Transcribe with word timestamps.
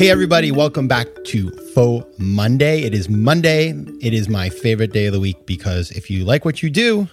Hey, 0.00 0.08
everybody, 0.08 0.50
welcome 0.50 0.88
back 0.88 1.08
to 1.24 1.50
Faux 1.74 2.06
Monday. 2.18 2.84
It 2.84 2.94
is 2.94 3.10
Monday. 3.10 3.74
It 4.00 4.14
is 4.14 4.30
my 4.30 4.48
favorite 4.48 4.94
day 4.94 5.04
of 5.04 5.12
the 5.12 5.20
week 5.20 5.44
because 5.44 5.90
if 5.90 6.10
you 6.10 6.24
like 6.24 6.46
what 6.46 6.62
you 6.62 6.70
do, 6.70 7.08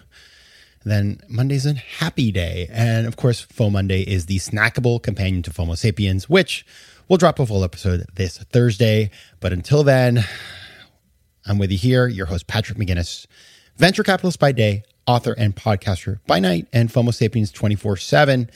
then 0.85 1.19
Monday's 1.27 1.65
a 1.65 1.73
happy 1.73 2.31
day. 2.31 2.69
And 2.71 3.05
of 3.05 3.17
course, 3.17 3.41
Faux 3.41 3.73
Monday 3.73 4.03
is 4.03 4.27
the 4.27 4.37
snackable 4.37 5.03
companion 5.03 5.43
to 5.43 5.51
FOMO 5.51 5.77
Sapiens, 5.77 6.29
which 6.29 6.65
we'll 7.09 7.17
drop 7.17 7.39
a 7.39 7.45
full 7.45 7.65
episode 7.65 8.05
this 8.13 8.37
Thursday. 8.37 9.11
But 9.41 9.51
until 9.51 9.83
then, 9.83 10.23
I'm 11.45 11.57
with 11.57 11.73
you 11.73 11.77
here, 11.77 12.07
your 12.07 12.27
host, 12.27 12.47
Patrick 12.47 12.77
McGinnis, 12.77 13.25
venture 13.75 14.03
capitalist 14.03 14.39
by 14.39 14.53
day, 14.53 14.83
author 15.05 15.33
and 15.33 15.53
podcaster 15.53 16.19
by 16.25 16.39
night, 16.39 16.69
and 16.71 16.87
FOMO 16.87 17.13
Sapiens 17.13 17.51
24 17.51 17.97
7. 17.97 18.49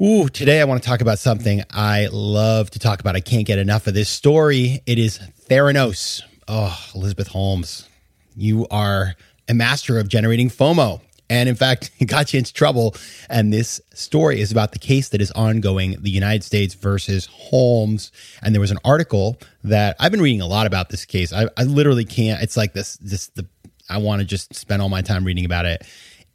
Ooh, 0.00 0.28
today 0.28 0.60
I 0.60 0.64
want 0.64 0.80
to 0.80 0.88
talk 0.88 1.00
about 1.00 1.18
something 1.18 1.64
I 1.72 2.06
love 2.12 2.70
to 2.70 2.78
talk 2.78 3.00
about. 3.00 3.16
I 3.16 3.20
can't 3.20 3.44
get 3.44 3.58
enough 3.58 3.88
of 3.88 3.94
this 3.94 4.08
story. 4.08 4.80
It 4.86 4.96
is 4.96 5.18
Theranos. 5.50 6.22
Oh, 6.46 6.78
Elizabeth 6.94 7.26
Holmes, 7.26 7.88
you 8.36 8.68
are 8.70 9.16
a 9.48 9.54
master 9.54 9.98
of 9.98 10.06
generating 10.06 10.50
FOMO. 10.50 11.00
And 11.28 11.48
in 11.48 11.56
fact, 11.56 11.90
it 11.98 12.04
got 12.04 12.32
you 12.32 12.38
into 12.38 12.54
trouble. 12.54 12.94
And 13.28 13.52
this 13.52 13.80
story 13.92 14.40
is 14.40 14.52
about 14.52 14.70
the 14.70 14.78
case 14.78 15.08
that 15.08 15.20
is 15.20 15.32
ongoing 15.32 15.96
the 16.00 16.10
United 16.10 16.44
States 16.44 16.74
versus 16.74 17.26
Holmes. 17.26 18.12
And 18.40 18.54
there 18.54 18.60
was 18.60 18.70
an 18.70 18.78
article 18.84 19.36
that 19.64 19.96
I've 19.98 20.12
been 20.12 20.22
reading 20.22 20.42
a 20.42 20.46
lot 20.46 20.68
about 20.68 20.90
this 20.90 21.04
case. 21.04 21.32
I, 21.32 21.48
I 21.56 21.64
literally 21.64 22.04
can't, 22.04 22.40
it's 22.40 22.56
like 22.56 22.72
this, 22.72 22.98
this, 22.98 23.30
the, 23.30 23.48
I 23.90 23.98
want 23.98 24.20
to 24.20 24.24
just 24.24 24.54
spend 24.54 24.80
all 24.80 24.90
my 24.90 25.02
time 25.02 25.24
reading 25.24 25.44
about 25.44 25.66
it. 25.66 25.84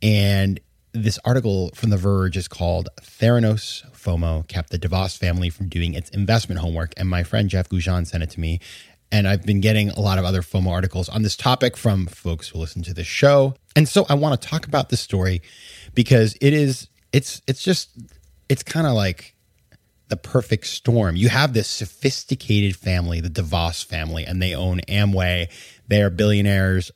And 0.02 0.60
this 0.94 1.20
article 1.26 1.72
from 1.74 1.90
The 1.90 1.98
Verge 1.98 2.38
is 2.38 2.48
called 2.48 2.90
Theranos 3.02 3.84
FOMO 4.04 4.48
kept 4.48 4.70
the 4.70 4.78
DeVos 4.78 5.18
family 5.18 5.50
from 5.50 5.70
doing 5.70 5.94
its 5.94 6.10
investment 6.12 6.62
homework. 6.62 6.94
And 6.98 7.10
my 7.10 7.24
friend 7.24 7.50
Jeff 7.50 7.70
Goujon 7.70 8.06
sent 8.06 8.24
it 8.24 8.30
to 8.32 8.40
me. 8.40 8.60
And 9.12 9.28
I've 9.28 9.44
been 9.44 9.62
getting 9.62 9.90
a 9.92 10.00
lot 10.00 10.18
of 10.18 10.26
other 10.26 10.42
FOMO 10.42 10.70
articles 10.70 11.08
on 11.08 11.22
this 11.22 11.36
topic 11.36 11.78
from 11.78 12.08
folks 12.08 12.50
who 12.50 12.60
listen 12.60 12.82
to 12.84 12.94
the 12.94 13.04
show. 13.04 13.56
And 13.76 13.88
so 13.88 14.06
I 14.10 14.16
want 14.16 14.40
to 14.40 14.48
talk 14.48 14.66
about 14.66 14.90
this 14.90 15.02
story 15.02 15.42
because 15.94 16.36
it 16.42 16.54
is, 16.54 16.88
it's, 17.12 17.42
it's 17.48 17.64
just, 17.64 17.90
it's 18.50 18.64
kind 18.64 18.88
of 18.88 18.94
like 18.94 19.36
the 20.10 20.18
perfect 20.18 20.68
storm. 20.68 21.16
You 21.16 21.30
have 21.30 21.54
this 21.54 21.68
sophisticated 21.68 22.76
family, 22.76 23.22
the 23.22 23.30
DeVos 23.30 23.86
family, 23.86 24.26
and 24.26 24.42
they 24.42 24.56
own 24.56 24.82
Amway. 24.88 25.50
They 25.88 26.02
are 26.02 26.10
billionaires 26.10 26.92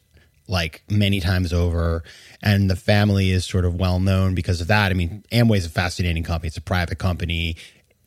like 0.48 0.84
many 0.90 1.20
times 1.20 1.54
over. 1.54 2.04
And 2.42 2.70
the 2.70 2.76
family 2.76 3.32
is 3.32 3.46
sort 3.46 3.66
of 3.66 3.76
well 3.76 4.00
known 4.00 4.36
because 4.36 4.62
of 4.62 4.68
that. 4.68 4.92
I 4.92 4.94
mean, 4.94 5.24
Amway 5.32 5.58
is 5.58 5.66
a 5.66 5.70
fascinating 5.70 6.24
company. 6.24 6.48
It's 6.48 6.58
a 6.58 6.62
private 6.62 6.98
company 6.98 7.58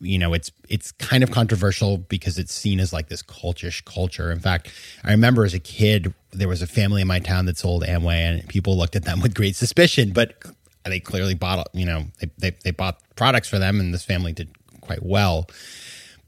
you 0.01 0.19
know 0.19 0.33
it's 0.33 0.51
it's 0.69 0.93
kind 0.93 1.23
of 1.23 1.31
controversial 1.31 1.99
because 1.99 2.39
it's 2.39 2.53
seen 2.53 2.81
as 2.81 2.93
like 2.93 3.09
this 3.09 3.23
cultish 3.23 3.85
culture. 3.85 4.31
In 4.31 4.41
fact, 4.41 4.71
I 5.05 5.11
remember 5.11 5.45
as 5.45 5.55
a 5.55 5.61
kid 5.61 6.15
there 6.33 6.49
was 6.49 6.63
a 6.63 6.67
family 6.67 7.03
in 7.03 7.09
my 7.09 7.19
town 7.19 7.47
that 7.47 7.59
sold 7.59 7.85
Amway, 7.85 8.17
and 8.17 8.49
people 8.49 8.77
looked 8.77 8.97
at 8.97 9.05
them 9.05 9.21
with 9.21 9.35
great 9.35 9.57
suspicion. 9.57 10.13
But 10.13 10.43
they 10.85 11.01
clearly 11.01 11.35
bought 11.35 11.69
you 11.75 11.85
know 11.85 12.05
they 12.21 12.31
they, 12.39 12.57
they 12.65 12.71
bought 12.71 12.99
products 13.15 13.49
for 13.49 13.59
them, 13.59 13.79
and 13.79 13.93
this 13.93 14.05
family 14.05 14.33
did 14.33 14.49
quite 14.81 15.03
well. 15.03 15.49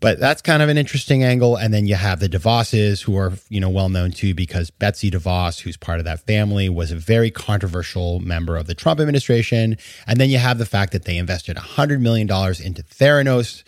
But 0.02 0.18
that's 0.18 0.42
kind 0.42 0.62
of 0.62 0.68
an 0.68 0.76
interesting 0.76 1.22
angle. 1.22 1.54
And 1.54 1.72
then 1.72 1.86
you 1.86 1.94
have 1.94 2.18
the 2.18 2.28
DeVosses, 2.28 3.00
who 3.00 3.16
are, 3.16 3.34
you 3.48 3.60
know, 3.60 3.70
well 3.70 3.88
known 3.88 4.10
too, 4.10 4.34
because 4.34 4.68
Betsy 4.68 5.12
DeVos, 5.12 5.60
who's 5.60 5.76
part 5.76 6.00
of 6.00 6.04
that 6.06 6.18
family, 6.26 6.68
was 6.68 6.90
a 6.90 6.96
very 6.96 7.30
controversial 7.30 8.18
member 8.18 8.56
of 8.56 8.66
the 8.66 8.74
Trump 8.74 8.98
administration. 8.98 9.78
And 10.08 10.20
then 10.20 10.28
you 10.28 10.38
have 10.38 10.58
the 10.58 10.66
fact 10.66 10.90
that 10.90 11.04
they 11.04 11.18
invested 11.18 11.56
$100 11.56 12.00
million 12.00 12.28
into 12.28 12.82
Theranos, 12.82 13.62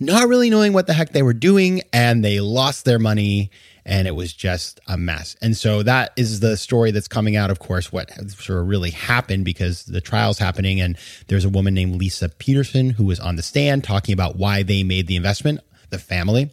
not 0.00 0.26
really 0.26 0.48
knowing 0.48 0.72
what 0.72 0.86
the 0.86 0.94
heck 0.94 1.10
they 1.10 1.22
were 1.22 1.34
doing, 1.34 1.82
and 1.92 2.24
they 2.24 2.40
lost 2.40 2.86
their 2.86 2.98
money 2.98 3.50
and 3.86 4.08
it 4.08 4.12
was 4.12 4.32
just 4.32 4.80
a 4.86 4.96
mess. 4.96 5.36
And 5.42 5.54
so 5.54 5.82
that 5.82 6.14
is 6.16 6.40
the 6.40 6.56
story 6.56 6.92
that's 6.92 7.08
coming 7.08 7.36
out, 7.36 7.50
of 7.50 7.58
course, 7.58 7.92
what 7.92 8.10
sort 8.30 8.60
of 8.60 8.68
really 8.68 8.88
happened 8.88 9.44
because 9.44 9.84
the 9.84 10.00
trial's 10.00 10.38
happening. 10.38 10.80
And 10.80 10.96
there's 11.28 11.44
a 11.44 11.50
woman 11.50 11.74
named 11.74 11.96
Lisa 11.96 12.30
Peterson 12.30 12.88
who 12.88 13.04
was 13.04 13.20
on 13.20 13.36
the 13.36 13.42
stand 13.42 13.84
talking 13.84 14.14
about 14.14 14.36
why 14.36 14.62
they 14.62 14.82
made 14.82 15.06
the 15.06 15.16
investment 15.16 15.60
the 15.90 15.98
family. 15.98 16.50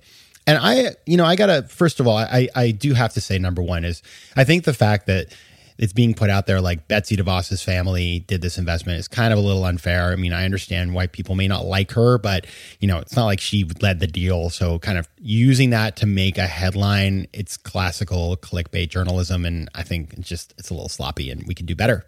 And 0.48 0.58
I, 0.60 0.96
you 1.06 1.18
know, 1.18 1.26
I 1.26 1.36
gotta 1.36 1.64
first 1.64 2.00
of 2.00 2.08
all, 2.08 2.18
I 2.18 2.50
I 2.56 2.72
do 2.72 2.94
have 2.94 3.14
to 3.14 3.22
say 3.22 3.38
number 3.38 3.62
one 3.62 3.86
is 3.86 4.02
I 4.36 4.44
think 4.44 4.64
the 4.64 4.74
fact 4.74 5.08
that 5.08 5.34
it's 5.82 5.94
being 5.94 6.14
put 6.14 6.30
out 6.30 6.46
there 6.46 6.62
like 6.62 6.88
Betsy 6.88 7.18
DeVos's 7.18 7.64
family 7.64 8.20
did 8.28 8.42
this 8.42 8.60
investment 8.60 9.00
is 9.00 9.08
kind 9.08 9.34
of 9.34 9.40
a 9.40 9.42
little 9.42 9.66
unfair. 9.66 10.12
I 10.12 10.16
mean, 10.16 10.32
I 10.32 10.46
understand 10.46 10.94
why 10.94 11.08
people 11.08 11.34
may 11.34 11.48
not 11.48 11.66
like 11.66 11.92
her, 11.94 12.20
but 12.20 12.46
you 12.80 12.88
know, 12.88 13.00
it's 13.00 13.16
not 13.16 13.26
like 13.26 13.40
she 13.40 13.64
led 13.82 14.00
the 14.00 14.06
deal. 14.06 14.52
So 14.52 14.78
kind 14.78 15.00
of 15.00 15.10
using 15.18 15.72
that 15.72 15.96
to 15.98 16.06
make 16.06 16.38
a 16.38 16.46
headline, 16.46 17.28
it's 17.34 17.58
classical 17.58 18.38
clickbait 18.38 18.90
journalism. 18.90 19.44
And 19.44 19.70
I 19.74 19.82
think 19.82 20.14
it's 20.14 20.30
just, 20.30 20.54
it's 20.60 20.70
a 20.70 20.74
little 20.76 20.88
sloppy 20.88 21.32
and 21.32 21.48
we 21.48 21.56
can 21.56 21.66
do 21.66 21.76
better. 21.76 22.06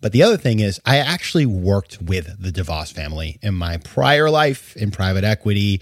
But 0.00 0.12
the 0.12 0.22
other 0.22 0.36
thing 0.36 0.60
is, 0.60 0.80
I 0.84 0.98
actually 0.98 1.46
worked 1.46 2.00
with 2.00 2.40
the 2.40 2.50
DeVos 2.50 2.92
family 2.92 3.38
in 3.42 3.54
my 3.54 3.76
prior 3.78 4.30
life 4.30 4.76
in 4.76 4.90
private 4.90 5.24
equity 5.24 5.80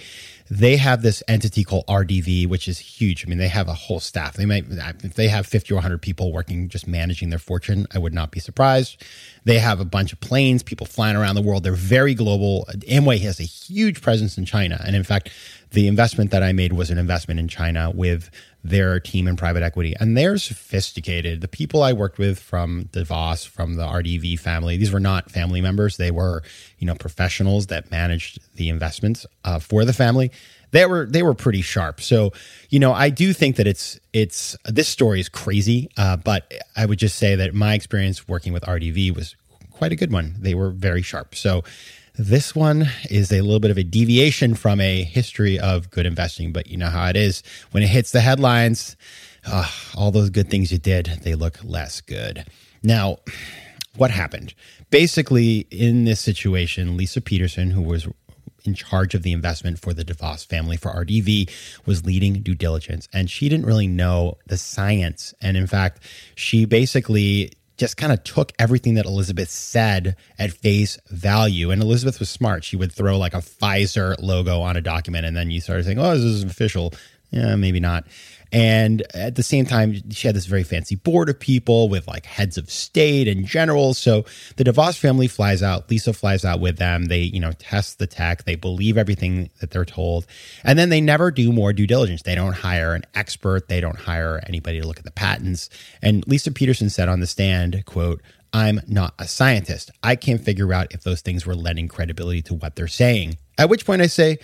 they 0.51 0.77
have 0.77 1.03
this 1.03 1.23
entity 1.29 1.63
called 1.63 1.87
RDV, 1.87 2.47
which 2.49 2.69
is 2.69 2.79
huge. 2.79 3.25
I 3.25 3.29
mean, 3.29 3.39
they 3.39 3.49
have 3.49 3.69
a 3.69 3.75
whole 3.75 4.01
staff. 4.01 4.35
They 4.35 4.47
might, 4.47 4.65
if 4.69 5.15
they 5.15 5.29
have 5.29 5.47
50 5.47 5.75
or 5.75 5.77
100 5.77 6.01
people 6.01 6.33
working 6.33 6.69
just 6.69 6.87
managing 6.87 7.31
their 7.31 7.39
fortune, 7.39 7.87
I 7.93 7.99
would 7.99 8.15
not 8.15 8.31
be 8.31 8.41
surprised. 8.41 9.03
They 9.45 9.59
have 9.59 9.81
a 9.81 9.85
bunch 9.85 10.13
of 10.13 10.21
planes, 10.21 10.63
people 10.63 10.87
flying 10.87 11.17
around 11.17 11.35
the 11.35 11.43
world. 11.43 11.65
They're 11.65 11.75
very 11.75 12.15
global. 12.15 12.67
Amway 12.89 13.21
has 13.21 13.41
a 13.41 13.45
huge 13.45 14.01
presence 14.01 14.39
in 14.39 14.47
China. 14.47 14.81
And 14.85 14.97
in 14.97 15.05
fact, 15.05 15.31
the 15.71 15.87
investment 15.87 16.31
that 16.31 16.43
I 16.43 16.53
made 16.53 16.73
was 16.73 16.91
an 16.91 16.99
investment 16.99 17.41
in 17.41 17.49
China 17.49 17.91
with 17.95 18.31
their 18.65 18.99
team 19.01 19.29
in 19.29 19.37
private 19.37 19.63
equity. 19.63 19.95
And 19.99 20.17
they're 20.17 20.39
sophisticated. 20.39 21.41
The 21.41 21.49
people 21.49 21.83
I 21.83 21.93
worked 21.93 22.19
with 22.19 22.39
from 22.39 22.85
DeVos, 22.93 23.47
from 23.47 23.75
the 23.75 23.85
RDV 23.85 24.39
family, 24.39 24.77
these 24.77 24.93
were 24.93 25.01
not 25.01 25.31
family 25.31 25.61
members. 25.61 25.97
They 25.97 26.11
were, 26.11 26.43
you 26.79 26.87
know, 26.87 26.95
professionals 26.95 27.69
that 27.69 27.91
managed 27.91 28.41
the 28.57 28.69
investments 28.69 29.27
uh, 29.45 29.59
for 29.59 29.85
the 29.85 29.93
family. 29.93 30.31
They 30.71 30.85
were 30.85 31.07
they 31.07 31.23
were 31.23 31.35
pretty 31.35 31.63
sharp. 31.63 32.01
So, 32.01 32.33
you 32.69 32.79
know, 32.79 32.93
I 32.93 33.09
do 33.09 33.33
think 33.33 33.57
that 33.57 33.67
it's 33.67 33.99
it's 34.13 34.57
this 34.67 34.89
story 34.89 35.21
is 35.21 35.29
crazy, 35.29 35.89
uh, 35.97 36.17
but 36.17 36.53
I 36.77 36.85
would 36.85 36.99
just 36.99 37.17
say 37.17 37.37
that 37.37 37.55
my 37.55 37.75
experience 37.75 38.29
working 38.29 38.53
with 38.53 38.65
RDV 38.65 39.15
was 39.15 39.35
quite 39.71 39.93
a 39.93 39.97
good 39.97 40.13
one. 40.13 40.35
They 40.39 40.55
were 40.55 40.71
very 40.71 41.01
sharp. 41.01 41.35
So, 41.35 41.63
this 42.19 42.53
one 42.55 42.91
is 43.09 43.31
a 43.31 43.41
little 43.43 43.61
bit 43.61 43.71
of 43.71 43.79
a 43.79 43.85
deviation 43.85 44.55
from 44.55 44.81
a 44.81 45.05
history 45.05 45.59
of 45.59 45.89
good 45.91 46.05
investing, 46.05 46.53
but 46.53 46.67
you 46.67 46.77
know 46.77 46.89
how 46.89 47.07
it 47.09 47.17
is. 47.17 47.45
When 47.71 47.85
it 47.85 47.89
hits 47.89 48.11
the 48.11 48.21
headlines, 48.21 48.97
uh, 49.47 49.71
all 49.97 50.11
those 50.11 50.29
good 50.29 50.51
things 50.51 50.73
you 50.73 50.79
did, 50.79 51.07
they 51.23 51.37
look 51.37 51.63
less 51.63 52.01
good. 52.01 52.45
Now, 52.83 53.19
what 53.97 54.11
happened? 54.11 54.55
Basically, 54.91 55.67
in 55.71 56.05
this 56.07 56.21
situation, 56.21 56.97
Lisa 56.97 57.21
Peterson, 57.21 57.71
who 57.71 57.83
was 57.83 58.09
in 58.65 58.75
charge 58.75 59.15
of 59.15 59.23
the 59.23 59.33
investment 59.33 59.79
for 59.79 59.95
the 59.95 60.05
DeVos 60.05 60.45
family 60.45 60.77
for 60.77 60.93
RDV 60.93 61.51
was 61.87 62.05
leading 62.05 62.43
due 62.43 62.55
diligence 62.55 63.09
and 63.13 63.31
she 63.31 63.49
didn't 63.49 63.65
really 63.65 63.87
know 63.87 64.37
the 64.47 64.59
science 64.59 65.33
and 65.41 65.57
in 65.57 65.67
fact 65.67 66.03
she 66.35 66.65
basically 66.65 67.53
just 67.79 67.97
kind 67.97 68.13
of 68.13 68.23
took 68.25 68.53
everything 68.59 68.95
that 68.95 69.07
Elizabeth 69.07 69.49
said 69.49 70.17
at 70.39 70.53
face 70.53 70.99
value. 71.09 71.71
And 71.71 71.81
Elizabeth 71.81 72.19
was 72.19 72.29
smart. 72.29 72.65
She 72.65 72.77
would 72.77 72.93
throw 72.93 73.17
like 73.17 73.35
a 73.35 73.39
Pfizer 73.39 74.21
logo 74.21 74.61
on 74.61 74.77
a 74.77 74.81
document, 74.81 75.25
and 75.25 75.37
then 75.37 75.51
you 75.51 75.61
started 75.61 75.85
saying, 75.85 75.99
oh, 75.99 76.15
this 76.15 76.25
is 76.25 76.43
official. 76.43 76.93
Yeah, 77.31 77.57
maybe 77.57 77.79
not. 77.81 78.05
And 78.53 79.03
at 79.15 79.35
the 79.35 79.43
same 79.43 79.67
time, 79.67 80.11
she 80.11 80.27
had 80.27 80.35
this 80.35 80.47
very 80.47 80.63
fancy 80.63 80.95
board 80.95 81.29
of 81.29 81.39
people 81.39 81.89
with 81.89 82.07
like 82.09 82.25
heads 82.25 82.57
of 82.57 82.71
state 82.71 83.29
and 83.29 83.45
generals. 83.45 83.99
So 83.99 84.25
the 84.57 84.65
DeVos 84.65 84.99
family 84.99 85.29
flies 85.29 85.63
out. 85.63 85.91
Lisa 85.91 86.13
flies 86.13 86.45
out 86.45 86.61
with 86.61 86.79
them. 86.79 87.07
They, 87.07 87.21
you 87.21 87.41
know, 87.41 87.53
test 87.53 87.99
the 87.99 88.07
tech. 88.07 88.45
They 88.45 88.57
believe 88.57 88.97
everything 88.97 89.51
that 89.61 89.71
they're 89.71 89.85
told. 89.85 90.27
And 90.65 90.79
then 90.79 90.89
they 90.89 91.01
never 91.01 91.31
do 91.31 91.53
more 91.53 91.73
due 91.73 91.87
diligence. 91.87 92.23
They 92.23 92.35
don't 92.35 92.55
hire 92.55 92.95
an 92.95 93.05
expert. 93.15 93.69
They 93.69 93.81
don't 93.81 93.99
hire 93.99 94.41
anybody 94.47 94.81
to 94.81 94.87
look 94.87 94.99
at 94.99 95.05
the 95.05 95.11
patents. 95.11 95.69
And 96.01 96.27
Lisa 96.27 96.51
Peterson 96.51 96.89
said 96.89 97.09
on 97.09 97.21
the 97.21 97.27
stand, 97.27 97.85
quote, 97.85 98.23
I'm 98.53 98.81
not 98.87 99.15
a 99.19 99.29
scientist. 99.29 99.91
I 100.03 100.17
can't 100.17 100.41
figure 100.41 100.73
out 100.73 100.95
if 100.95 101.03
those 101.03 101.21
things 101.21 101.45
were 101.45 101.55
lending 101.55 101.89
credibility 101.89 102.41
to 102.43 102.55
what 102.55 102.77
they're 102.77 102.89
saying. 102.89 103.37
At 103.59 103.69
which 103.69 103.85
point 103.85 104.01
I 104.01 104.07
say, 104.07 104.39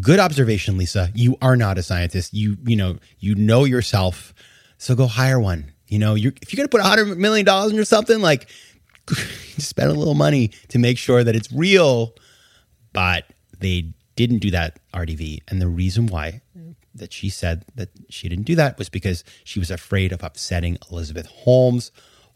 good 0.00 0.18
observation, 0.18 0.78
Lisa. 0.78 1.10
You 1.14 1.36
are 1.42 1.56
not 1.56 1.78
a 1.78 1.82
scientist. 1.82 2.34
You, 2.34 2.56
you 2.64 2.76
know, 2.76 2.98
you 3.18 3.34
know 3.34 3.64
yourself. 3.64 4.34
So 4.78 4.94
go 4.94 5.06
hire 5.06 5.40
one. 5.40 5.72
You 5.86 5.98
know, 5.98 6.14
you're, 6.14 6.32
if 6.42 6.52
you're 6.52 6.64
to 6.64 6.68
put 6.68 6.82
$100 6.82 7.16
million 7.16 7.48
in 7.48 7.70
into 7.70 7.84
something, 7.84 8.20
like 8.20 8.48
spend 9.58 9.90
a 9.90 9.94
little 9.94 10.14
money 10.14 10.48
to 10.68 10.78
make 10.78 10.98
sure 10.98 11.24
that 11.24 11.34
it's 11.34 11.50
real. 11.52 12.14
But 12.92 13.24
they 13.58 13.92
didn't 14.16 14.38
do 14.38 14.50
that, 14.50 14.78
RDV. 14.92 15.40
And 15.48 15.60
the 15.60 15.68
reason 15.68 16.06
why 16.06 16.42
that 16.98 17.12
she 17.12 17.30
said 17.30 17.64
that 17.74 17.90
she 18.08 18.28
didn't 18.28 18.44
do 18.44 18.54
that 18.56 18.78
was 18.78 18.88
because 18.88 19.24
she 19.44 19.58
was 19.58 19.70
afraid 19.70 20.12
of 20.12 20.22
upsetting 20.22 20.78
Elizabeth 20.90 21.26
Holmes. 21.26 21.90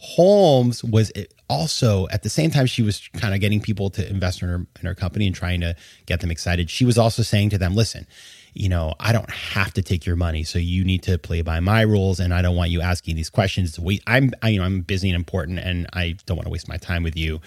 Holmes 0.04 0.82
was 0.82 1.12
also 1.48 2.08
at 2.08 2.24
the 2.24 2.28
same 2.28 2.50
time 2.50 2.66
she 2.66 2.82
was 2.82 3.08
kind 3.14 3.34
of 3.34 3.40
getting 3.40 3.60
people 3.60 3.88
to 3.90 4.08
invest 4.10 4.42
in 4.42 4.48
her 4.48 4.66
in 4.80 4.86
her 4.86 4.96
company 4.96 5.28
and 5.28 5.34
trying 5.34 5.60
to 5.60 5.76
get 6.06 6.18
them 6.20 6.30
excited. 6.30 6.68
She 6.68 6.84
was 6.84 6.98
also 6.98 7.22
saying 7.22 7.50
to 7.50 7.58
them, 7.58 7.76
"Listen, 7.76 8.08
you 8.52 8.68
know, 8.68 8.94
I 8.98 9.12
don't 9.12 9.30
have 9.30 9.72
to 9.74 9.82
take 9.82 10.04
your 10.04 10.16
money, 10.16 10.42
so 10.42 10.58
you 10.58 10.82
need 10.82 11.04
to 11.04 11.18
play 11.18 11.40
by 11.42 11.60
my 11.60 11.82
rules, 11.82 12.18
and 12.18 12.34
I 12.34 12.42
don't 12.42 12.56
want 12.56 12.70
you 12.72 12.80
asking 12.80 13.14
these 13.14 13.30
questions. 13.30 13.78
We, 13.78 14.00
I'm, 14.08 14.32
I, 14.42 14.48
you 14.48 14.58
know, 14.58 14.64
I'm 14.64 14.80
busy 14.80 15.08
and 15.08 15.14
important, 15.14 15.60
and 15.60 15.86
I 15.92 16.16
don't 16.26 16.36
want 16.36 16.46
to 16.46 16.52
waste 16.52 16.68
my 16.68 16.78
time 16.78 17.04
with 17.04 17.16
you." 17.16 17.40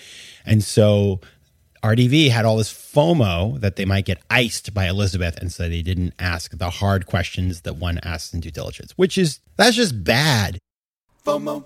And 0.45 0.63
so 0.63 1.19
RDV 1.83 2.29
had 2.29 2.45
all 2.45 2.55
this 2.55 2.71
FOMO 2.71 3.59
that 3.59 3.75
they 3.75 3.83
might 3.83 4.05
get 4.05 4.21
iced 4.29 4.73
by 4.73 4.87
Elizabeth, 4.87 5.35
and 5.41 5.51
so 5.51 5.67
they 5.67 5.81
didn't 5.81 6.13
ask 6.19 6.57
the 6.57 6.69
hard 6.69 7.05
questions 7.05 7.61
that 7.61 7.75
one 7.75 7.99
asks 8.01 8.33
in 8.33 8.39
due 8.39 8.49
diligence, 8.49 8.93
which 8.95 9.17
is 9.17 9.41
that's 9.57 9.75
just 9.75 10.05
bad. 10.05 10.57
FOMO. 11.25 11.65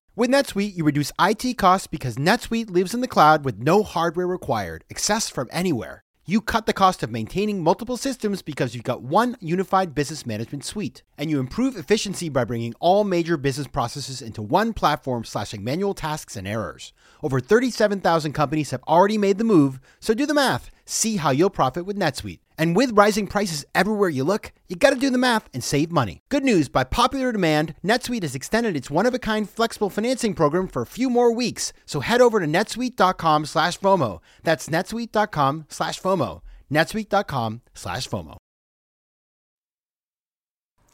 With 0.13 0.29
NetSuite, 0.29 0.75
you 0.75 0.83
reduce 0.83 1.13
IT 1.21 1.57
costs 1.57 1.87
because 1.87 2.17
NetSuite 2.17 2.69
lives 2.69 2.93
in 2.93 2.99
the 2.99 3.07
cloud 3.07 3.45
with 3.45 3.59
no 3.59 3.81
hardware 3.81 4.27
required, 4.27 4.83
accessed 4.93 5.31
from 5.31 5.47
anywhere. 5.53 6.03
You 6.25 6.41
cut 6.41 6.65
the 6.65 6.73
cost 6.73 7.01
of 7.01 7.11
maintaining 7.11 7.63
multiple 7.63 7.95
systems 7.95 8.41
because 8.41 8.75
you've 8.75 8.83
got 8.83 9.01
one 9.01 9.37
unified 9.39 9.95
business 9.95 10.25
management 10.25 10.65
suite. 10.65 11.01
And 11.17 11.29
you 11.29 11.39
improve 11.39 11.77
efficiency 11.77 12.27
by 12.27 12.43
bringing 12.43 12.73
all 12.81 13.05
major 13.05 13.37
business 13.37 13.67
processes 13.67 14.21
into 14.21 14.41
one 14.41 14.73
platform, 14.73 15.23
slashing 15.23 15.63
manual 15.63 15.93
tasks 15.93 16.35
and 16.35 16.45
errors. 16.45 16.91
Over 17.23 17.39
37,000 17.39 18.33
companies 18.33 18.71
have 18.71 18.83
already 18.89 19.17
made 19.17 19.37
the 19.37 19.45
move, 19.45 19.79
so 20.01 20.13
do 20.13 20.25
the 20.25 20.33
math. 20.33 20.71
See 20.83 21.15
how 21.15 21.29
you'll 21.29 21.49
profit 21.49 21.85
with 21.85 21.97
NetSuite. 21.97 22.40
And 22.57 22.75
with 22.75 22.97
rising 22.97 23.27
prices 23.27 23.65
everywhere 23.73 24.09
you 24.09 24.23
look, 24.23 24.51
you 24.67 24.75
gotta 24.75 24.95
do 24.95 25.09
the 25.09 25.17
math 25.17 25.49
and 25.53 25.63
save 25.63 25.91
money. 25.91 26.21
Good 26.29 26.43
news 26.43 26.69
by 26.69 26.83
popular 26.83 27.31
demand, 27.31 27.75
NetSuite 27.83 28.23
has 28.23 28.35
extended 28.35 28.75
its 28.75 28.89
one 28.89 29.05
of 29.05 29.13
a 29.13 29.19
kind 29.19 29.49
flexible 29.49 29.89
financing 29.89 30.33
program 30.33 30.67
for 30.67 30.81
a 30.81 30.87
few 30.87 31.09
more 31.09 31.33
weeks. 31.33 31.73
So 31.85 31.99
head 31.99 32.21
over 32.21 32.39
to 32.39 32.45
netsuite.com 32.45 33.45
slash 33.45 33.79
FOMO. 33.79 34.19
That's 34.43 34.69
netsuite.com 34.69 35.65
slash 35.69 35.99
FOMO. 35.99 36.41
netsuite.com 36.71 37.61
slash 37.73 38.07
FOMO. 38.07 38.37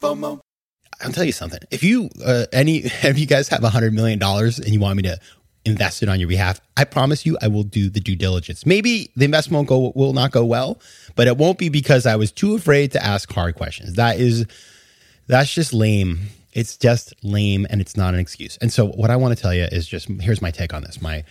FOMO. 0.00 0.40
I'll 1.00 1.12
tell 1.12 1.24
you 1.24 1.32
something. 1.32 1.60
If 1.70 1.84
you, 1.84 2.10
uh, 2.24 2.46
any, 2.52 2.78
if 2.84 3.18
you 3.18 3.26
guys 3.26 3.48
have 3.48 3.64
a 3.64 3.68
$100 3.68 3.92
million 3.92 4.22
and 4.22 4.68
you 4.68 4.80
want 4.80 4.96
me 4.96 5.02
to 5.04 5.18
invested 5.64 6.08
on 6.08 6.18
your 6.18 6.28
behalf, 6.28 6.60
I 6.76 6.84
promise 6.84 7.26
you 7.26 7.36
I 7.42 7.48
will 7.48 7.62
do 7.62 7.90
the 7.90 8.00
due 8.00 8.16
diligence. 8.16 8.64
Maybe 8.64 9.10
the 9.16 9.24
investment 9.24 9.56
won't 9.56 9.68
go 9.68 9.92
will 9.94 10.12
not 10.12 10.30
go 10.30 10.44
well, 10.44 10.80
but 11.14 11.26
it 11.26 11.36
won't 11.36 11.58
be 11.58 11.68
because 11.68 12.06
I 12.06 12.16
was 12.16 12.32
too 12.32 12.54
afraid 12.54 12.92
to 12.92 13.04
ask 13.04 13.30
hard 13.32 13.54
questions. 13.54 13.94
That 13.94 14.18
is 14.18 14.46
that's 15.26 15.52
just 15.52 15.72
lame. 15.72 16.20
It's 16.52 16.76
just 16.76 17.14
lame 17.22 17.66
and 17.70 17.80
it's 17.80 17.96
not 17.96 18.14
an 18.14 18.20
excuse. 18.20 18.56
And 18.60 18.72
so 18.72 18.88
what 18.88 19.10
I 19.10 19.16
want 19.16 19.36
to 19.36 19.42
tell 19.42 19.54
you 19.54 19.64
is 19.64 19.86
just 19.86 20.08
here's 20.20 20.42
my 20.42 20.50
take 20.50 20.72
on 20.72 20.82
this. 20.82 21.00
My 21.00 21.24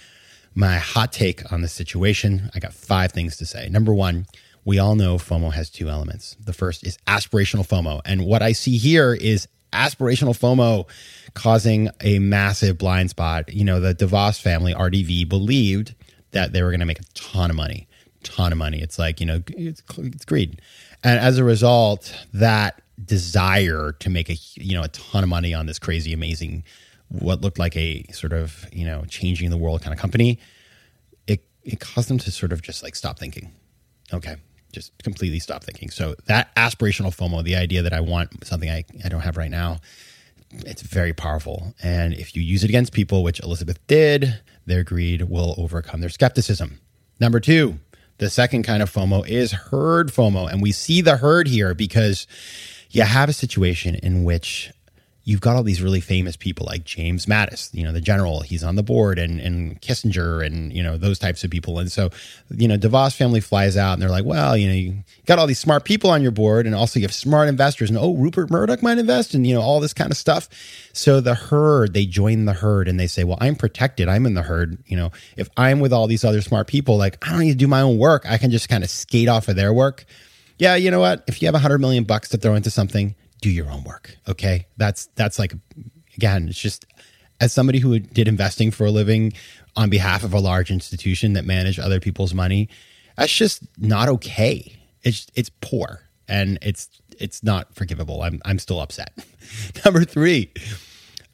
my 0.54 0.78
hot 0.78 1.14
take 1.14 1.52
on 1.52 1.62
the 1.62 1.68
situation. 1.68 2.50
I 2.56 2.60
got 2.60 2.74
five 2.74 3.12
things 3.12 3.38
to 3.38 3.46
say. 3.46 3.70
Number 3.70 3.94
1, 3.94 4.26
we 4.66 4.80
all 4.80 4.96
know 4.96 5.18
FOMO 5.18 5.54
has 5.54 5.70
two 5.70 5.88
elements. 5.88 6.36
The 6.44 6.52
first 6.52 6.84
is 6.84 6.98
aspirational 7.06 7.68
FOMO. 7.68 8.02
And 8.06 8.26
what 8.26 8.42
I 8.42 8.54
see 8.54 8.78
here 8.78 9.14
is 9.14 9.48
aspirational 9.78 10.38
FOMO 10.38 10.88
causing 11.34 11.90
a 12.02 12.20
massive 12.20 12.78
blind 12.78 13.10
spot. 13.10 13.54
You 13.54 13.64
know, 13.64 13.80
the 13.80 13.94
DeVos 13.94 14.42
family, 14.42 14.74
RDV, 14.74 15.30
believed 15.30 15.94
that 16.32 16.52
they 16.52 16.64
were 16.64 16.72
going 16.72 16.80
to 16.80 16.86
make 16.86 17.00
a 17.00 17.06
ton 17.14 17.50
of 17.50 17.56
money, 17.56 17.88
ton 18.24 18.52
of 18.52 18.58
money. 18.58 18.82
It's 18.82 19.00
like, 19.00 19.20
you 19.20 19.26
know, 19.26 19.42
it's, 19.50 19.82
it's 19.98 20.26
greed. 20.26 20.62
And 21.04 21.20
as 21.20 21.38
a 21.38 21.44
result, 21.44 22.14
that 22.34 22.82
desire 23.04 23.94
to 24.00 24.10
make 24.10 24.30
a, 24.30 24.36
you 24.56 24.74
know, 24.74 24.84
a 24.84 24.88
ton 24.90 25.24
of 25.24 25.30
money 25.30 25.54
on 25.54 25.68
this 25.68 25.80
crazy, 25.80 26.12
amazing, 26.14 26.64
what 27.10 27.42
looked 27.42 27.60
like 27.60 27.78
a 27.78 28.04
sort 28.12 28.34
of, 28.34 28.66
you 28.74 28.86
know, 28.86 29.06
changing 29.08 29.50
the 29.50 29.58
world 29.58 29.82
kind 29.82 29.94
of 29.94 30.00
company, 30.00 30.40
it, 31.28 31.46
it 31.64 31.80
caused 31.80 32.10
them 32.10 32.18
to 32.18 32.32
sort 32.32 32.52
of 32.52 32.62
just 32.62 32.84
like 32.84 32.96
stop 32.96 33.20
thinking. 33.20 33.52
Okay 34.14 34.38
just 34.72 34.92
completely 35.04 35.40
stop 35.40 35.64
thinking. 35.64 35.90
So 35.90 36.16
that 36.26 36.54
aspirational 36.56 37.16
FOMO, 37.16 37.44
the 37.44 37.56
idea 37.56 37.82
that 37.82 37.94
I 37.94 38.00
want 38.00 38.46
something 38.46 38.70
I, 38.70 38.84
I 39.04 39.10
don't 39.10 39.22
have 39.22 39.38
right 39.38 39.52
now, 39.52 39.80
it's 40.52 40.82
very 40.82 41.14
powerful. 41.14 41.74
And 41.82 42.14
if 42.14 42.36
you 42.36 42.42
use 42.42 42.64
it 42.64 42.70
against 42.70 42.94
people, 42.94 43.24
which 43.24 43.40
Elizabeth 43.42 43.86
did, 43.88 44.42
their 44.66 44.84
greed 44.84 45.24
will 45.24 45.56
overcome 45.58 46.02
their 46.02 46.10
skepticism. 46.10 46.80
Number 47.20 47.40
two, 47.40 47.80
the 48.18 48.30
second 48.30 48.64
kind 48.64 48.82
of 48.82 48.92
FOMO 48.92 49.28
is 49.28 49.52
herd 49.52 50.10
FOMO. 50.10 50.52
And 50.52 50.62
we 50.62 50.72
see 50.72 51.02
the 51.02 51.18
herd 51.18 51.48
here 51.48 51.74
because 51.74 52.28
you 52.90 53.04
have 53.04 53.30
a 53.30 53.34
situation 53.34 53.96
in 53.96 54.24
which 54.24 54.72
you've 55.28 55.42
got 55.42 55.58
all 55.58 55.64
these 55.64 55.82
really 55.82 56.00
famous 56.00 56.38
people 56.38 56.66
like 56.66 56.86
James 56.86 57.26
Mattis, 57.26 57.70
you 57.74 57.84
know, 57.84 57.92
the 57.92 58.00
general, 58.00 58.40
he's 58.40 58.64
on 58.64 58.78
the 58.78 58.82
board, 58.82 59.20
and, 59.20 59.42
and 59.42 59.82
Kissinger, 59.82 60.46
and, 60.46 60.72
you 60.72 60.82
know, 60.82 60.96
those 60.96 61.20
types 61.20 61.44
of 61.44 61.52
people. 61.52 61.80
And 61.80 61.92
so, 61.92 62.12
you 62.50 62.66
know, 62.66 62.78
DeVos 62.78 63.14
family 63.14 63.42
flies 63.42 63.76
out 63.76 63.92
and 63.92 64.02
they're 64.02 64.10
like, 64.10 64.24
well, 64.24 64.56
you 64.56 64.68
know, 64.70 64.74
you 64.74 65.04
got 65.26 65.38
all 65.38 65.46
these 65.46 65.60
smart 65.60 65.84
people 65.84 66.10
on 66.10 66.22
your 66.22 66.32
board, 66.32 66.66
and 66.66 66.74
also 66.74 66.98
you 66.98 67.04
have 67.04 67.14
smart 67.14 67.50
investors, 67.50 67.90
and 67.90 68.00
oh, 68.00 68.16
Rupert 68.16 68.50
Murdoch 68.50 68.82
might 68.82 69.00
invest, 69.00 69.34
and, 69.34 69.46
you 69.46 69.54
know, 69.54 69.60
all 69.60 69.82
this 69.82 69.94
kind 69.94 70.12
of 70.12 70.18
stuff. 70.18 70.48
So 70.94 71.20
the 71.20 71.36
herd, 71.36 71.94
they 71.94 72.06
join 72.06 72.46
the 72.46 72.54
herd 72.54 72.88
and 72.88 72.98
they 72.98 73.08
say, 73.08 73.26
well, 73.26 73.38
I'm 73.42 73.58
protected. 73.58 74.08
I'm 74.08 74.26
in 74.26 74.34
the 74.34 74.44
herd. 74.44 74.78
You 74.86 74.96
know, 74.96 75.12
if 75.36 75.50
I'm 75.58 75.82
with 75.82 75.92
all 75.92 76.08
these 76.08 76.24
other 76.24 76.42
smart 76.42 76.68
people, 76.68 76.96
like, 76.96 77.18
I 77.28 77.32
don't 77.32 77.42
need 77.42 77.52
to 77.52 77.58
do 77.58 77.68
my 77.68 77.82
own 77.82 77.98
work. 77.98 78.26
I 78.26 78.38
can 78.38 78.50
just 78.50 78.70
kind 78.70 78.82
of 78.82 78.90
skate 78.90 79.28
off 79.28 79.50
of 79.50 79.58
their 79.58 79.74
work. 79.74 80.06
Yeah, 80.58 80.76
you 80.76 80.90
know 80.90 81.02
what? 81.02 81.26
If 81.28 81.42
you 81.42 81.50
have 81.50 81.56
a 81.56 81.60
hundred 81.60 81.80
million 81.80 82.06
bucks 82.06 82.30
to 82.30 82.38
throw 82.38 82.56
into 82.56 82.72
something, 82.72 83.14
do 83.42 83.50
your 83.50 83.70
own 83.70 83.84
work. 83.84 84.16
Okay. 84.28 84.68
That's, 84.78 85.08
that's 85.16 85.40
like, 85.40 85.54
again, 86.16 86.50
it's 86.50 86.60
just 86.60 86.86
as 87.40 87.54
somebody 87.54 87.80
who 87.80 88.00
did 88.00 88.28
investing 88.28 88.72
for 88.72 88.86
a 88.86 88.92
living 88.92 89.34
on 89.76 89.90
behalf 89.90 90.24
of 90.24 90.34
a 90.34 90.40
large 90.40 90.72
institution 90.72 91.34
that 91.34 91.46
managed 91.46 91.80
other 91.80 92.00
people's 92.00 92.34
money, 92.34 92.70
that's 93.16 93.34
just 93.34 93.64
not 93.78 94.10
okay. 94.10 94.76
It's, 95.04 95.28
it's 95.36 95.52
poor 95.62 96.02
and 96.28 96.58
it's, 96.62 96.90
it's 97.20 97.44
not 97.44 97.74
forgivable. 97.74 98.24
I'm, 98.24 98.42
I'm 98.46 98.60
still 98.60 98.82
upset. 98.82 99.14
Number 99.86 100.04
three, 100.04 100.52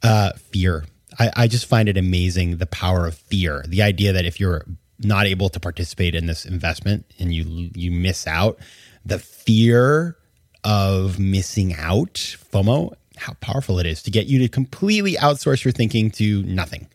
uh, 0.02 0.32
fear. 0.34 0.84
I, 1.18 1.30
I 1.36 1.48
just 1.48 1.66
find 1.66 1.88
it 1.88 1.96
amazing 1.96 2.58
the 2.58 2.66
power 2.66 3.06
of 3.06 3.14
fear. 3.14 3.64
The 3.66 3.82
idea 3.82 4.12
that 4.12 4.24
if 4.24 4.38
you're 4.38 4.64
not 5.00 5.26
able 5.26 5.48
to 5.48 5.60
participate 5.60 6.14
in 6.14 6.26
this 6.26 6.44
investment 6.44 7.06
and 7.18 7.32
you 7.32 7.70
you 7.74 7.90
miss 7.90 8.26
out, 8.26 8.58
the 9.04 9.18
fear 9.18 10.16
of 10.64 11.18
missing 11.18 11.74
out, 11.74 12.14
FOMO, 12.14 12.94
how 13.16 13.34
powerful 13.34 13.78
it 13.78 13.86
is 13.86 14.02
to 14.02 14.10
get 14.10 14.26
you 14.26 14.40
to 14.40 14.48
completely 14.48 15.14
outsource 15.14 15.64
your 15.64 15.72
thinking 15.72 16.10
to 16.12 16.42
nothing. 16.42 16.88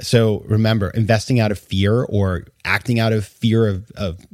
So 0.00 0.44
remember, 0.46 0.90
investing 0.90 1.40
out 1.40 1.50
of 1.50 1.58
fear 1.58 2.04
or 2.04 2.44
acting 2.64 3.00
out 3.00 3.12
of 3.12 3.26
fear 3.26 3.66
of, 3.66 3.90
of 3.92 4.24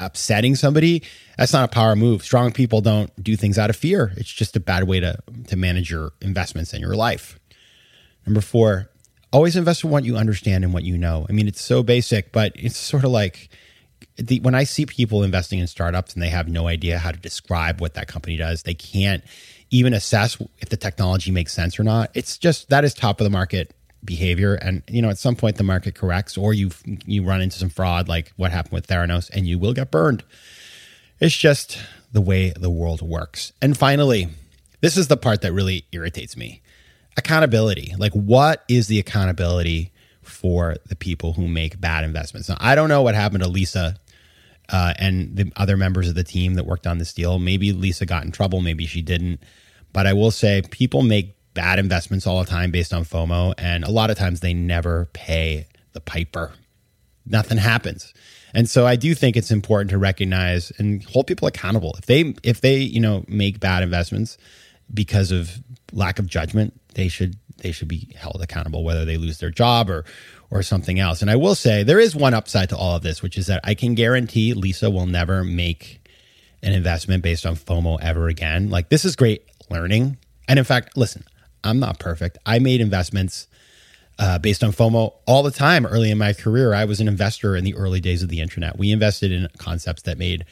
upsetting 0.00 0.56
somebody, 0.56 1.04
that's 1.38 1.52
not 1.52 1.64
a 1.64 1.68
power 1.68 1.94
move. 1.94 2.24
Strong 2.24 2.52
people 2.52 2.80
don't 2.80 3.12
do 3.22 3.36
things 3.36 3.56
out 3.56 3.70
of 3.70 3.76
fear. 3.76 4.12
It's 4.16 4.32
just 4.32 4.56
a 4.56 4.60
bad 4.60 4.84
way 4.84 4.98
to, 4.98 5.18
to 5.46 5.56
manage 5.56 5.90
your 5.90 6.10
investments 6.20 6.74
in 6.74 6.80
your 6.80 6.96
life. 6.96 7.38
Number 8.26 8.40
four, 8.40 8.90
always 9.32 9.54
invest 9.54 9.84
in 9.84 9.90
what 9.90 10.04
you 10.04 10.16
understand 10.16 10.64
and 10.64 10.74
what 10.74 10.82
you 10.82 10.98
know. 10.98 11.24
I 11.28 11.32
mean, 11.32 11.46
it's 11.46 11.62
so 11.62 11.84
basic, 11.84 12.32
but 12.32 12.52
it's 12.56 12.76
sort 12.76 13.04
of 13.04 13.10
like 13.10 13.48
the, 14.16 14.40
when 14.40 14.54
I 14.54 14.64
see 14.64 14.86
people 14.86 15.22
investing 15.22 15.58
in 15.58 15.66
startups 15.66 16.14
and 16.14 16.22
they 16.22 16.28
have 16.28 16.48
no 16.48 16.68
idea 16.68 16.98
how 16.98 17.10
to 17.10 17.18
describe 17.18 17.80
what 17.80 17.94
that 17.94 18.08
company 18.08 18.36
does, 18.36 18.62
they 18.62 18.74
can't 18.74 19.22
even 19.70 19.94
assess 19.94 20.40
if 20.58 20.68
the 20.68 20.76
technology 20.76 21.30
makes 21.30 21.52
sense 21.52 21.78
or 21.78 21.84
not. 21.84 22.10
It's 22.14 22.38
just 22.38 22.68
that 22.70 22.84
is 22.84 22.94
top 22.94 23.20
of 23.20 23.24
the 23.24 23.30
market 23.30 23.74
behavior, 24.04 24.54
and 24.54 24.82
you 24.88 25.02
know 25.02 25.10
at 25.10 25.18
some 25.18 25.36
point 25.36 25.56
the 25.56 25.64
market 25.64 25.94
corrects, 25.94 26.36
or 26.36 26.54
you 26.54 26.70
you 27.04 27.24
run 27.24 27.40
into 27.40 27.58
some 27.58 27.68
fraud 27.68 28.08
like 28.08 28.32
what 28.36 28.52
happened 28.52 28.72
with 28.72 28.86
Theranos, 28.86 29.30
and 29.30 29.46
you 29.46 29.58
will 29.58 29.72
get 29.72 29.90
burned. 29.90 30.22
It's 31.20 31.36
just 31.36 31.78
the 32.12 32.20
way 32.20 32.50
the 32.50 32.70
world 32.70 33.02
works. 33.02 33.52
And 33.60 33.76
finally, 33.76 34.28
this 34.80 34.96
is 34.96 35.08
the 35.08 35.16
part 35.16 35.42
that 35.42 35.52
really 35.52 35.84
irritates 35.92 36.36
me 36.36 36.62
accountability. 37.16 37.94
Like, 37.98 38.12
what 38.12 38.64
is 38.68 38.88
the 38.88 38.98
accountability 38.98 39.92
for 40.22 40.76
the 40.86 40.96
people 40.96 41.32
who 41.32 41.48
make 41.48 41.80
bad 41.80 42.04
investments? 42.04 42.48
Now, 42.48 42.56
I 42.60 42.74
don't 42.74 42.88
know 42.88 43.02
what 43.02 43.14
happened 43.14 43.42
to 43.42 43.48
Lisa 43.48 43.96
uh, 44.68 44.94
and 44.98 45.36
the 45.36 45.52
other 45.56 45.76
members 45.76 46.08
of 46.08 46.14
the 46.14 46.24
team 46.24 46.54
that 46.54 46.66
worked 46.66 46.86
on 46.86 46.98
this 46.98 47.12
deal. 47.12 47.38
Maybe 47.38 47.72
Lisa 47.72 48.06
got 48.06 48.24
in 48.24 48.32
trouble, 48.32 48.60
maybe 48.60 48.86
she 48.86 49.02
didn't. 49.02 49.40
But 49.92 50.06
I 50.06 50.12
will 50.12 50.30
say, 50.30 50.62
people 50.70 51.02
make 51.02 51.36
bad 51.54 51.78
investments 51.78 52.26
all 52.26 52.40
the 52.40 52.50
time 52.50 52.70
based 52.70 52.92
on 52.92 53.04
FOMO, 53.04 53.54
and 53.56 53.84
a 53.84 53.90
lot 53.90 54.10
of 54.10 54.18
times 54.18 54.40
they 54.40 54.54
never 54.54 55.06
pay 55.12 55.66
the 55.92 56.00
piper. 56.00 56.52
Nothing 57.24 57.58
happens. 57.58 58.12
And 58.54 58.68
so 58.70 58.86
I 58.86 58.96
do 58.96 59.14
think 59.14 59.36
it's 59.36 59.50
important 59.50 59.90
to 59.90 59.98
recognize 59.98 60.70
and 60.78 61.04
hold 61.04 61.26
people 61.26 61.48
accountable. 61.48 61.94
If 61.98 62.06
they 62.06 62.34
if 62.42 62.60
they, 62.60 62.78
you 62.78 63.00
know, 63.00 63.24
make 63.28 63.60
bad 63.60 63.82
investments 63.82 64.38
because 64.92 65.32
of 65.32 65.58
lack 65.92 66.18
of 66.18 66.26
judgment, 66.26 66.78
they 66.96 67.08
should 67.08 67.36
they 67.58 67.72
should 67.72 67.88
be 67.88 68.12
held 68.18 68.40
accountable 68.42 68.84
whether 68.84 69.04
they 69.04 69.16
lose 69.16 69.38
their 69.38 69.50
job 69.50 69.88
or 69.88 70.04
or 70.50 70.62
something 70.62 70.98
else. 70.98 71.22
And 71.22 71.30
I 71.30 71.36
will 71.36 71.54
say 71.54 71.82
there 71.82 72.00
is 72.00 72.16
one 72.16 72.34
upside 72.34 72.68
to 72.70 72.76
all 72.76 72.96
of 72.96 73.02
this, 73.02 73.22
which 73.22 73.38
is 73.38 73.46
that 73.46 73.60
I 73.64 73.74
can 73.74 73.94
guarantee 73.94 74.54
Lisa 74.54 74.90
will 74.90 75.06
never 75.06 75.44
make 75.44 76.00
an 76.62 76.72
investment 76.72 77.22
based 77.22 77.46
on 77.46 77.54
FOMO 77.54 78.00
ever 78.00 78.28
again. 78.28 78.70
Like 78.70 78.88
this 78.88 79.04
is 79.04 79.14
great 79.14 79.44
learning. 79.70 80.16
And 80.48 80.58
in 80.58 80.64
fact, 80.64 80.96
listen, 80.96 81.24
I'm 81.62 81.78
not 81.78 81.98
perfect. 81.98 82.38
I 82.46 82.58
made 82.58 82.80
investments 82.80 83.48
uh, 84.18 84.38
based 84.38 84.64
on 84.64 84.72
FOMO 84.72 85.14
all 85.26 85.42
the 85.42 85.50
time 85.50 85.84
early 85.84 86.10
in 86.10 86.18
my 86.18 86.32
career. 86.32 86.72
I 86.72 86.84
was 86.86 87.00
an 87.00 87.08
investor 87.08 87.54
in 87.56 87.64
the 87.64 87.74
early 87.74 88.00
days 88.00 88.22
of 88.22 88.28
the 88.28 88.40
internet. 88.40 88.78
We 88.78 88.90
invested 88.90 89.32
in 89.32 89.48
concepts 89.58 90.02
that 90.02 90.16
made 90.16 90.46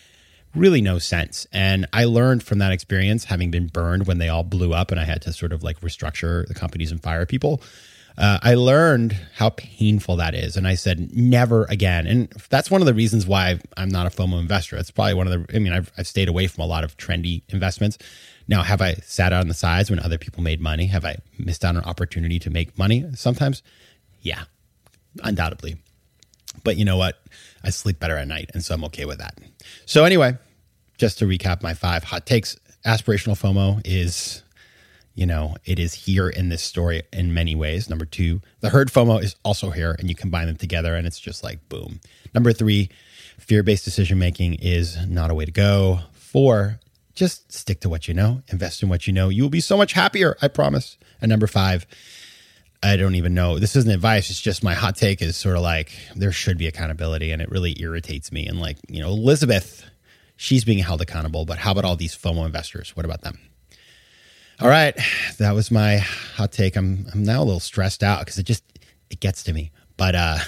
really 0.55 0.81
no 0.81 0.99
sense. 0.99 1.47
And 1.53 1.87
I 1.93 2.05
learned 2.05 2.43
from 2.43 2.59
that 2.59 2.73
experience, 2.73 3.25
having 3.25 3.51
been 3.51 3.67
burned 3.67 4.07
when 4.07 4.19
they 4.19 4.29
all 4.29 4.45
blew 4.45 4.73
up 4.73 4.91
and 4.91 5.01
I 5.01 5.05
had 5.05 5.23
to 5.23 5.33
sort 5.33 5.53
of 5.53 5.63
like 5.63 5.81
restructure 5.81 6.47
the 6.47 6.55
companies 6.55 6.91
and 6.91 7.03
fire 7.03 7.27
people. 7.27 7.63
Uh, 8.17 8.39
I 8.43 8.55
learned 8.55 9.17
how 9.35 9.51
painful 9.51 10.17
that 10.17 10.35
is. 10.35 10.57
And 10.57 10.69
I 10.69 10.77
said, 10.77 11.17
never 11.17 11.65
again. 11.65 12.07
And 12.07 12.31
that's 12.49 12.71
one 12.71 12.81
of 12.81 12.87
the 12.87 12.95
reasons 12.95 13.27
why 13.27 13.59
I'm 13.77 13.89
not 13.89 14.07
a 14.07 14.11
FOMO 14.11 14.39
investor. 14.39 14.77
It's 14.77 14.93
probably 14.93 15.15
one 15.15 15.27
of 15.27 15.33
the, 15.33 15.57
I 15.57 15.59
mean, 15.59 15.73
I've, 15.73 15.91
I've 15.99 16.07
stayed 16.07 16.29
away 16.29 16.47
from 16.47 16.63
a 16.63 16.67
lot 16.67 16.85
of 16.85 16.97
trendy 16.97 17.43
investments. 17.49 17.99
Now, 18.47 18.63
have 18.63 18.81
I 18.81 18.95
sat 18.95 19.33
out 19.33 19.41
on 19.41 19.49
the 19.49 19.55
sides 19.55 19.91
when 19.91 19.99
other 19.99 20.19
people 20.19 20.45
made 20.45 20.61
money? 20.61 20.87
Have 20.87 21.05
I 21.05 21.17
missed 21.39 21.65
out 21.65 21.71
on 21.71 21.79
an 21.79 21.85
opportunity 21.85 22.39
to 22.39 22.51
make 22.51 22.79
money 22.79 23.05
sometimes? 23.15 23.63
Yeah, 24.21 24.45
undoubtedly. 25.25 25.77
But 26.63 26.77
you 26.77 26.85
know 26.85 26.97
what? 26.97 27.21
I 27.65 27.71
sleep 27.71 27.99
better 27.99 28.17
at 28.17 28.29
night. 28.29 28.51
And 28.55 28.63
so 28.63 28.75
I'm 28.75 28.85
okay 28.85 29.07
with 29.07 29.19
that. 29.19 29.39
So, 29.87 30.05
anyway, 30.05 30.37
just 30.99 31.19
to 31.19 31.25
recap 31.25 31.63
my 31.63 31.75
five 31.75 32.05
hot 32.05 32.27
takes 32.27 32.57
aspirational 32.85 33.41
FOMO 33.41 33.81
is, 33.85 34.43
you 35.15 35.27
know, 35.27 35.57
it 35.65 35.79
is 35.79 35.95
here 35.95 36.29
in 36.29 36.51
this 36.51 36.63
story 36.63 37.03
in 37.13 37.33
many 37.33 37.55
ways. 37.55 37.89
Number 37.89 38.05
two, 38.05 38.43
the 38.61 38.69
herd 38.69 38.89
FOMO 38.89 39.23
is 39.23 39.37
also 39.45 39.71
here 39.71 39.97
and 39.99 40.09
you 40.09 40.15
combine 40.15 40.47
them 40.47 40.57
together 40.57 40.95
and 40.95 41.07
it's 41.07 41.19
just 41.19 41.43
like 41.43 41.67
boom. 41.69 42.01
Number 42.35 42.53
three, 42.53 42.91
fear 43.39 43.63
based 43.63 43.85
decision 43.85 44.19
making 44.19 44.55
is 44.55 45.07
not 45.07 45.31
a 45.31 45.35
way 45.35 45.45
to 45.45 45.51
go. 45.51 46.01
Four, 46.13 46.81
just 47.15 47.53
stick 47.53 47.81
to 47.81 47.89
what 47.89 48.09
you 48.09 48.15
know, 48.15 48.43
invest 48.49 48.83
in 48.83 48.89
what 48.89 49.07
you 49.07 49.13
know. 49.13 49.29
You 49.29 49.43
will 49.43 49.51
be 49.51 49.61
so 49.61 49.77
much 49.77 49.93
happier, 49.93 50.37
I 50.43 50.49
promise. 50.49 50.99
And 51.21 51.31
number 51.31 51.47
five, 51.47 51.87
I 52.85 52.97
don't 52.97 53.15
even 53.15 53.33
know. 53.33 53.59
This 53.59 53.77
isn't 53.77 53.91
advice. 53.91 54.29
It's 54.29 54.41
just 54.41 54.63
my 54.63 54.75
hot 54.75 54.95
take 54.95 55.23
is 55.23 55.37
sort 55.37 55.57
of 55.57 55.63
like 55.63 55.91
there 56.15 56.33
should 56.33 56.59
be 56.59 56.67
accountability 56.67 57.33
and 57.33 57.41
it 57.41 57.51
really 57.51 57.75
irritates 57.81 58.31
me. 58.31 58.47
And 58.47 58.61
like, 58.61 58.77
you 58.89 59.01
know, 59.01 59.09
Elizabeth, 59.09 59.85
she's 60.37 60.67
being 60.67 60.79
held 60.79 61.01
accountable, 61.01 61.47
but 61.47 61.57
how 61.59 61.73
about 61.73 61.87
all 61.87 61.97
these 61.97 62.15
FOMO 62.15 62.45
investors? 62.45 62.95
What 62.95 63.07
about 63.07 63.23
them? 63.23 63.39
All 64.61 64.69
right. 64.69 64.95
That 65.39 65.53
was 65.53 65.71
my 65.71 65.97
hot 65.97 66.53
take. 66.53 66.77
I'm 66.77 67.07
I'm 67.13 67.23
now 67.23 67.43
a 67.43 67.45
little 67.45 67.59
stressed 67.59 68.03
out 68.03 68.21
because 68.21 68.39
it 68.39 68.45
just 68.45 68.63
it 69.09 69.19
gets 69.19 69.43
to 69.45 69.55
me. 69.55 69.73
But 69.97 70.15
uh 70.15 70.39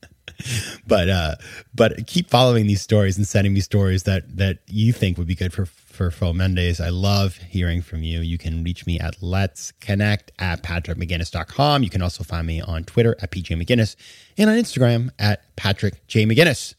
but 0.86 1.08
uh 1.08 1.34
but 1.74 2.06
keep 2.06 2.30
following 2.30 2.66
these 2.66 2.80
stories 2.80 3.16
and 3.16 3.26
sending 3.26 3.52
me 3.52 3.60
stories 3.60 4.04
that 4.04 4.36
that 4.36 4.58
you 4.68 4.92
think 4.92 5.18
would 5.18 5.26
be 5.26 5.34
good 5.34 5.52
for 5.52 5.66
for 5.96 6.10
FOMO 6.10 6.34
Mondays. 6.34 6.80
I 6.80 6.90
love 6.90 7.38
hearing 7.38 7.80
from 7.80 8.02
you. 8.02 8.20
You 8.20 8.36
can 8.36 8.62
reach 8.62 8.86
me 8.86 9.00
at 9.00 9.22
let's 9.22 9.72
connect 9.72 10.30
at 10.38 10.62
patrickmcginnis.com. 10.62 11.82
You 11.82 11.90
can 11.90 12.02
also 12.02 12.22
find 12.22 12.46
me 12.46 12.60
on 12.60 12.84
Twitter 12.84 13.16
at 13.22 13.30
PJ 13.30 13.60
McGinnis 13.60 13.96
and 14.36 14.50
on 14.50 14.56
Instagram 14.56 15.10
at 15.18 15.56
Patrick 15.56 16.06
J. 16.06 16.26
McGinnis. 16.26 16.74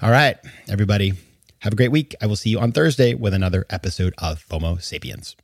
All 0.00 0.10
right, 0.10 0.38
everybody, 0.68 1.12
have 1.60 1.74
a 1.74 1.76
great 1.76 1.92
week. 1.92 2.14
I 2.22 2.26
will 2.26 2.36
see 2.36 2.50
you 2.50 2.58
on 2.58 2.72
Thursday 2.72 3.14
with 3.14 3.34
another 3.34 3.66
episode 3.68 4.14
of 4.18 4.42
FOMO 4.48 4.82
Sapiens. 4.82 5.36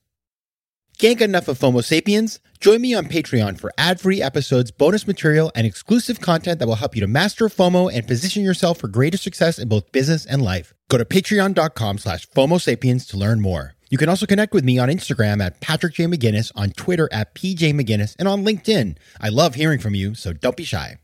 Can't 0.98 1.16
get 1.16 1.28
enough 1.28 1.46
of 1.46 1.56
FOMO 1.60 1.84
Sapiens? 1.84 2.40
Join 2.58 2.80
me 2.80 2.92
on 2.92 3.06
Patreon 3.06 3.60
for 3.60 3.72
ad-free 3.78 4.20
episodes, 4.20 4.72
bonus 4.72 5.06
material, 5.06 5.52
and 5.54 5.64
exclusive 5.64 6.20
content 6.20 6.58
that 6.58 6.66
will 6.66 6.74
help 6.74 6.96
you 6.96 7.00
to 7.02 7.06
master 7.06 7.48
FOMO 7.48 7.88
and 7.94 8.04
position 8.04 8.42
yourself 8.42 8.78
for 8.78 8.88
greater 8.88 9.16
success 9.16 9.60
in 9.60 9.68
both 9.68 9.92
business 9.92 10.26
and 10.26 10.42
life. 10.42 10.74
Go 10.88 10.98
to 10.98 11.04
patreon.com 11.04 11.98
slash 11.98 12.26
FOMO 12.30 12.60
Sapiens 12.60 13.06
to 13.06 13.16
learn 13.16 13.40
more. 13.40 13.74
You 13.90 13.96
can 13.96 14.08
also 14.08 14.26
connect 14.26 14.52
with 14.52 14.64
me 14.64 14.76
on 14.80 14.88
Instagram 14.88 15.40
at 15.40 15.60
Patrick 15.60 15.94
J. 15.94 16.06
McGinnis, 16.06 16.50
on 16.56 16.70
Twitter 16.70 17.08
at 17.12 17.32
PJ 17.32 17.80
McGinnis, 17.80 18.16
and 18.18 18.26
on 18.26 18.44
LinkedIn. 18.44 18.96
I 19.20 19.28
love 19.28 19.54
hearing 19.54 19.78
from 19.78 19.94
you, 19.94 20.16
so 20.16 20.32
don't 20.32 20.56
be 20.56 20.64
shy. 20.64 20.98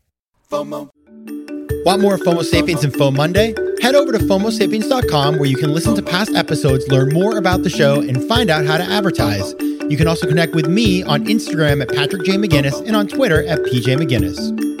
FOMO. 0.51 0.89
Want 1.85 2.01
more 2.01 2.17
FOMO 2.17 2.43
Sapiens 2.43 2.83
and 2.83 2.91
FOMO 2.91 3.15
Monday? 3.15 3.55
Head 3.81 3.95
over 3.95 4.11
to 4.11 4.17
FOMOSapiens.com 4.17 5.37
where 5.37 5.47
you 5.47 5.55
can 5.55 5.73
listen 5.73 5.95
to 5.95 6.01
past 6.01 6.35
episodes, 6.35 6.85
learn 6.89 7.13
more 7.13 7.37
about 7.37 7.63
the 7.63 7.69
show, 7.69 8.01
and 8.01 8.21
find 8.27 8.49
out 8.49 8.65
how 8.65 8.77
to 8.77 8.83
advertise. 8.83 9.55
You 9.89 9.97
can 9.97 10.07
also 10.07 10.27
connect 10.27 10.55
with 10.55 10.67
me 10.67 11.03
on 11.03 11.25
Instagram 11.25 11.81
at 11.81 11.89
Patrick 11.89 12.23
J. 12.23 12.33
McGinnis 12.37 12.85
and 12.87 12.95
on 12.95 13.07
Twitter 13.07 13.45
at 13.45 13.59
PJ 13.59 13.97
McGinnis. 13.97 14.74